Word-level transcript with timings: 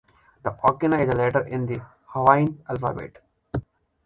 The 0.41 0.49
okina 0.63 0.99
is 1.01 1.09
a 1.09 1.13
letter 1.13 1.41
in 1.43 1.67
the 1.67 1.79
Hawaiian 2.07 2.63
alphabet. 2.67 3.19